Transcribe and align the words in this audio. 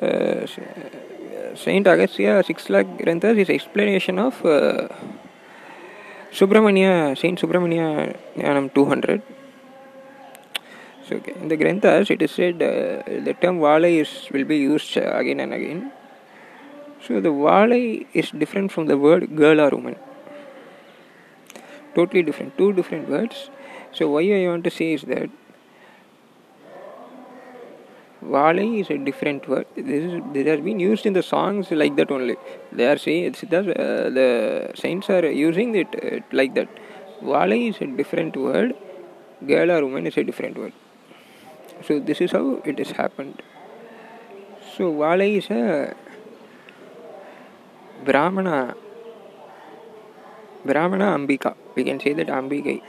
Saint 0.00 1.86
Agastya 1.86 2.42
6 2.44 2.70
lakh 2.70 2.86
Granthas 2.98 3.36
is 3.36 3.50
explanation 3.50 4.18
of 4.18 4.44
uh, 4.44 4.88
Subramania, 6.30 7.18
Saint 7.18 7.40
Subramania 7.40 8.16
Jnanam 8.36 8.72
200. 8.72 9.22
So, 11.08 11.16
okay, 11.16 11.32
in 11.40 11.48
the 11.48 11.56
Granthas, 11.56 12.10
it 12.10 12.22
is 12.22 12.30
said 12.30 12.56
uh, 12.56 13.02
the 13.24 13.34
term 13.40 13.58
Valai 13.58 14.30
will 14.30 14.44
be 14.44 14.58
used 14.58 14.96
uh, 14.98 15.10
again 15.14 15.40
and 15.40 15.52
again. 15.52 15.90
So, 17.04 17.20
the 17.20 17.30
Valai 17.30 18.06
is 18.12 18.30
different 18.30 18.70
from 18.70 18.86
the 18.86 18.96
word 18.96 19.34
girl 19.34 19.60
or 19.60 19.70
woman. 19.70 19.96
Totally 21.94 22.22
different, 22.22 22.56
two 22.56 22.72
different 22.72 23.08
words. 23.08 23.50
So, 23.92 24.10
why 24.10 24.20
I 24.20 24.46
want 24.46 24.64
to 24.64 24.70
say 24.70 24.92
is 24.92 25.02
that 25.02 25.30
Valai 28.22 28.80
is 28.80 28.90
a 28.90 28.98
different 28.98 29.48
word. 29.48 29.66
This 29.76 30.02
is 30.12 30.22
this 30.32 30.46
has 30.48 30.60
been 30.60 30.80
used 30.80 31.06
in 31.06 31.12
the 31.12 31.22
songs 31.22 31.70
like 31.70 31.94
that 31.96 32.10
only. 32.10 32.36
They 32.72 32.86
are 32.86 32.98
saying 32.98 33.24
it's 33.26 33.42
the, 33.42 33.60
uh, 33.60 34.10
the 34.10 34.72
saints 34.74 35.08
are 35.08 35.24
using 35.30 35.74
it 35.76 35.88
uh, 36.02 36.20
like 36.32 36.54
that. 36.54 36.68
Valai 37.22 37.70
is 37.70 37.80
a 37.80 37.86
different 37.86 38.36
word. 38.36 38.74
Girl 39.46 39.70
or 39.70 39.84
woman 39.84 40.06
is 40.06 40.16
a 40.16 40.24
different 40.24 40.58
word. 40.58 40.72
So 41.86 42.00
this 42.00 42.20
is 42.20 42.32
how 42.32 42.60
it 42.64 42.78
has 42.78 42.90
happened. 42.90 43.40
So 44.76 44.92
Valai 44.92 45.38
is 45.38 45.48
a 45.50 45.94
Brahmana. 48.04 48.74
Brahmana 50.64 51.16
Ambika. 51.16 51.54
We 51.76 51.84
can 51.84 52.00
say 52.00 52.14
that 52.14 52.26
Ambigai. 52.26 52.82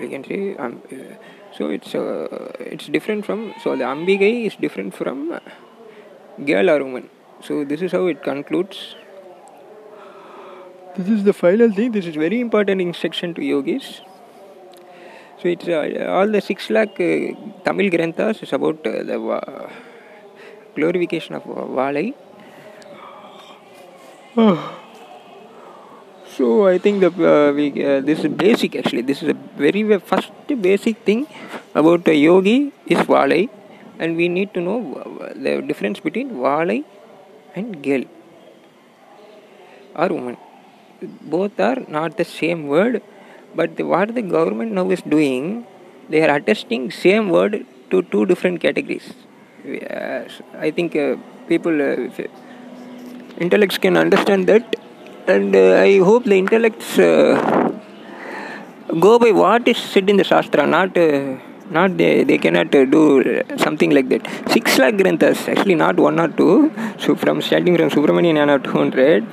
We 0.00 0.08
can 0.08 0.24
say 0.24 0.56
um, 0.56 0.82
uh, 0.90 1.14
so 1.56 1.68
it's 1.68 1.94
uh, 1.94 2.52
it's 2.58 2.86
different 2.86 3.26
from 3.26 3.54
so 3.62 3.76
the 3.76 3.84
Ambigai 3.84 4.46
is 4.46 4.56
different 4.56 4.94
from 4.94 5.40
girl 6.46 6.70
or 6.70 6.84
woman. 6.84 7.08
So 7.42 7.64
this 7.64 7.82
is 7.82 7.92
how 7.92 8.06
it 8.06 8.22
concludes. 8.22 8.94
This 10.96 11.08
is 11.08 11.24
the 11.24 11.32
final 11.32 11.72
thing. 11.72 11.92
This 11.92 12.06
is 12.06 12.16
very 12.16 12.40
important 12.40 12.80
instruction 12.80 13.34
to 13.34 13.44
yogis. 13.44 14.02
So 15.40 15.48
it's 15.48 15.66
uh, 15.68 16.06
all 16.08 16.28
the 16.28 16.40
six 16.40 16.68
lakh 16.68 17.00
uh, 17.00 17.34
Tamil 17.64 17.90
Granthas 17.90 18.42
is 18.42 18.52
about 18.52 18.86
uh, 18.86 19.02
the 19.02 19.18
uh, 19.18 19.70
glorification 20.74 21.34
of 21.34 21.44
Valai. 21.44 22.14
So 26.40 26.66
I 26.66 26.78
think 26.78 27.00
the 27.04 27.10
uh, 27.30 27.52
we, 27.52 27.66
uh, 27.84 28.00
this 28.00 28.20
is 28.20 28.28
basic 28.42 28.76
actually. 28.80 29.02
This 29.02 29.22
is 29.22 29.28
a 29.34 29.38
very 29.64 29.82
ve- 29.82 29.98
first 30.10 30.32
basic 30.68 30.96
thing 31.08 31.26
about 31.74 32.08
a 32.08 32.14
yogi 32.14 32.72
is 32.86 33.00
Valai, 33.10 33.42
and 33.98 34.16
we 34.16 34.28
need 34.36 34.54
to 34.54 34.60
know 34.68 34.78
uh, 34.94 35.34
the 35.34 35.60
difference 35.70 36.00
between 36.00 36.30
Valai 36.44 36.78
and 37.54 37.82
girl 37.82 38.04
or 39.94 40.08
woman. 40.08 40.36
Both 41.34 41.58
are 41.60 41.78
not 41.88 42.16
the 42.16 42.24
same 42.24 42.68
word, 42.68 43.02
but 43.54 43.76
the, 43.76 43.84
what 43.84 44.14
the 44.14 44.22
government 44.22 44.72
now 44.72 44.90
is 44.90 45.02
doing, 45.02 45.66
they 46.08 46.22
are 46.28 46.36
attesting 46.36 46.90
same 46.90 47.28
word 47.30 47.66
to 47.90 48.02
two 48.02 48.26
different 48.26 48.60
categories. 48.60 49.12
Uh, 49.66 50.22
I 50.58 50.70
think 50.70 50.96
uh, 50.96 51.16
people, 51.48 51.80
uh, 51.80 52.08
intellects 53.38 53.78
can 53.78 53.96
understand 53.96 54.46
that, 54.48 54.76
and 55.28 55.54
uh, 55.54 55.80
I 55.80 55.98
hope 55.98 56.24
the 56.24 56.38
intellects 56.38 56.98
uh, 56.98 57.72
go 58.98 59.18
by 59.18 59.30
what 59.30 59.68
is 59.68 59.78
said 59.78 60.08
in 60.10 60.16
the 60.16 60.24
Shastra, 60.24 60.66
not. 60.66 60.96
Uh, 60.96 61.36
not 61.70 61.96
they, 61.96 62.24
they 62.24 62.36
cannot 62.36 62.74
uh, 62.74 62.84
do 62.84 63.42
something 63.56 63.90
like 63.90 64.08
that. 64.08 64.26
Six 64.50 64.76
lakh 64.78 64.96
granthas, 64.96 65.48
actually 65.48 65.76
not 65.76 65.96
one 65.96 66.18
or 66.18 66.26
two. 66.26 66.72
So 66.98 67.14
from 67.14 67.40
starting 67.40 67.76
from 67.76 67.90
Subramanian 67.90 68.34
Jnana 68.34 68.62
200, 68.64 69.22
uh, 69.22 69.26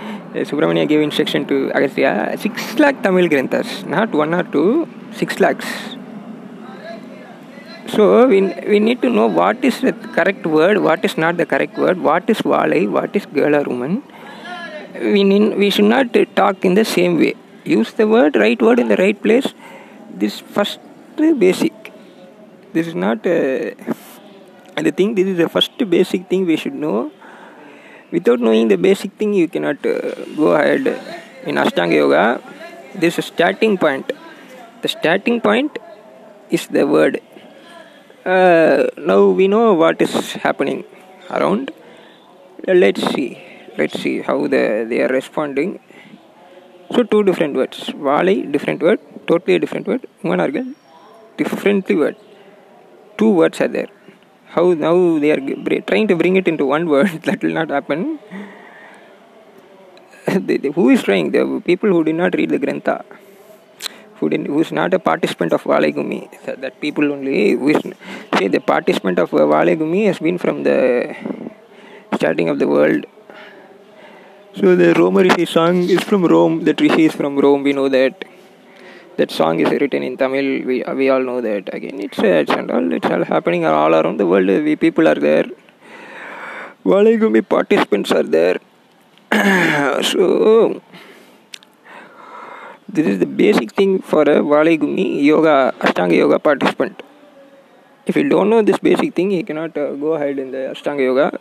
Subramania 0.52 0.88
gave 0.88 1.02
instruction 1.02 1.47
to 1.47 1.72
Agastya, 1.74 2.38
six 2.38 2.78
lakh 2.78 3.02
Tamil 3.02 3.28
granthas, 3.28 3.84
not 3.86 4.12
one 4.12 4.36
or 4.36 4.44
two, 4.44 4.88
six 5.14 5.40
lakhs. 5.40 5.66
So 7.88 8.28
we, 8.28 8.42
we 8.68 8.80
need 8.80 9.02
to 9.02 9.09
know 9.09 9.28
what 9.28 9.64
is 9.64 9.81
the 9.81 9.94
correct 9.94 10.46
word, 10.46 10.78
what 10.80 11.03
is 11.03 11.18
not 11.18 11.38
the 11.38 11.46
correct 11.46 11.78
word, 11.78 12.00
what 12.00 12.30
is 12.30 12.38
Valai, 12.40 12.88
what 12.88 13.16
is 13.16 13.26
girl 13.26 13.56
or 13.56 13.64
woman. 13.64 14.03
We, 15.00 15.24
need, 15.24 15.58
we 15.58 15.69
should 15.69 15.85
not 15.85 16.13
talk 16.35 16.66
in 16.66 16.74
the 16.74 16.85
same 16.85 17.18
way. 17.18 17.35
Use 17.63 17.94
the 17.94 18.08
word, 18.08 18.35
right 18.35 18.62
word 18.62 18.80
in 18.80 18.88
the 18.88 18.97
right 18.97 19.22
place. 19.22 19.53
This 20.09 20.40
first 20.40 20.80
basic. 21.18 21.74
This 22.74 22.88
is 22.88 22.96
not 22.96 23.18
uh, 23.25 23.72
the 24.85 24.91
thing, 24.96 25.16
this 25.16 25.28
is 25.28 25.38
the 25.38 25.50
first 25.50 25.78
basic 25.90 26.28
thing 26.30 26.46
we 26.46 26.58
should 26.58 26.74
know. 26.74 27.12
Without 28.12 28.40
knowing 28.40 28.68
the 28.68 28.78
basic 28.78 29.12
thing, 29.13 29.34
you 29.34 29.47
cannot 29.47 29.85
uh, 29.85 30.13
go 30.35 30.53
ahead 30.53 30.88
in 31.46 31.56
Ashtanga 31.56 31.94
Yoga. 31.94 32.41
This 32.96 33.19
is 33.19 33.25
starting 33.25 33.78
point. 33.78 34.12
The 34.81 34.88
starting 34.88 35.41
point 35.41 35.78
is 36.50 36.68
the 36.68 36.88
word. 36.88 37.22
Uh, 38.25 38.88
now 38.97 39.28
we 39.28 39.47
know 39.47 39.74
what 39.74 40.02
is 40.02 40.34
happening 40.34 40.85
around. 41.29 41.72
Let's 42.66 43.02
see. 43.14 43.47
Let's 43.78 44.00
see 44.02 44.22
how 44.22 44.48
the, 44.48 44.86
they 44.90 45.02
are 45.04 45.10
responding. 45.10 45.80
So 46.94 47.04
two 47.04 47.24
different 47.24 47.56
words. 47.56 47.78
Valai, 48.08 48.52
different 48.52 48.82
word. 48.82 49.00
Totally 49.28 49.60
different 49.60 49.88
word. 49.88 50.08
Woman 50.24 50.76
differently 51.38 51.96
word. 51.96 52.16
Two 53.18 53.30
words 53.30 53.62
are 53.62 53.68
there. 53.68 53.90
How 54.48 54.74
now 54.74 55.20
they 55.20 55.32
are 55.32 55.82
trying 55.82 56.08
to 56.08 56.16
bring 56.16 56.38
it 56.38 56.48
into 56.48 56.66
one 56.66 56.88
word. 56.90 57.10
that 57.28 57.44
will 57.44 57.54
not 57.54 57.70
happen. 57.70 58.20
Who 60.78 60.90
is 60.90 61.04
trying? 61.04 61.32
The 61.32 61.62
people 61.66 61.90
who 61.90 62.04
did 62.04 62.16
not 62.16 62.34
read 62.36 62.50
the 62.50 62.59
Grantha. 62.59 63.06
Who, 64.16 64.30
who 64.30 64.59
is 64.59 64.72
not 64.72 64.94
a 64.96 65.00
participant 65.00 65.54
of 65.54 65.64
Valai 65.64 65.94
Gumi. 65.94 66.22
That, 66.46 66.82
people 66.82 67.12
only. 67.12 67.52
Who 67.52 67.70
is, 67.70 67.82
the 68.56 68.59
participant 68.59 69.20
of 69.20 69.34
uh, 69.34 69.40
Valai 69.40 69.78
Gumi 69.78 70.08
has 70.08 70.18
been 70.18 70.40
from 70.40 70.64
the 70.64 71.16
starting 72.16 72.50
of 72.50 72.58
the 72.58 72.68
world 72.68 73.06
so 74.59 74.75
the 74.75 74.94
Roma 74.95 75.22
Rishi 75.22 75.45
song 75.45 75.84
is 75.95 76.03
from 76.03 76.25
Rome. 76.25 76.63
The 76.63 76.73
Rishi 76.79 77.06
is 77.06 77.13
from 77.13 77.38
Rome. 77.38 77.63
We 77.63 77.73
know 77.73 77.90
that. 77.90 78.25
That 79.18 79.31
song 79.31 79.59
is 79.59 79.69
written 79.69 80.03
in 80.03 80.18
Tamil. 80.18 80.47
We 80.69 80.84
we 81.00 81.09
all 81.09 81.23
know 81.29 81.41
that. 81.41 81.73
Again, 81.73 82.00
it's 82.00 82.19
it's 82.19 82.51
and 82.51 82.72
all. 82.72 82.91
It's 82.97 83.09
all 83.16 83.23
happening 83.23 83.66
all 83.66 83.94
around 84.00 84.17
the 84.17 84.28
world. 84.31 84.47
We 84.47 84.75
people 84.75 85.07
are 85.07 85.19
there. 85.28 85.46
Valigumi 86.85 87.47
participants 87.56 88.12
are 88.12 88.23
there. 88.23 88.57
so 90.12 90.81
this 92.88 93.06
is 93.06 93.19
the 93.19 93.25
basic 93.25 93.73
thing 93.73 94.00
for 94.01 94.22
a 94.22 94.38
Valigumi 94.53 95.23
yoga 95.23 95.73
Ashtanga 95.79 96.16
yoga 96.16 96.40
participant. 96.40 97.03
If 98.06 98.16
you 98.16 98.28
don't 98.29 98.50
know 98.50 98.62
this 98.62 98.79
basic 98.79 99.13
thing, 99.13 99.31
you 99.31 99.44
cannot 99.44 99.78
uh, 99.78 99.91
go 100.06 100.13
ahead 100.13 100.40
in 100.40 100.51
the 100.51 100.63
Ashtanga 100.73 101.01
yoga. 101.01 101.40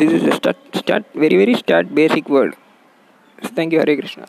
This 0.00 0.12
is 0.12 0.22
a 0.22 0.32
start, 0.32 0.56
start 0.74 1.04
very 1.12 1.36
very 1.36 1.54
start 1.54 1.92
basic 1.92 2.28
word. 2.28 2.54
Thank 3.56 3.72
you, 3.72 3.80
Hari 3.80 3.96
Krishna. 3.96 4.26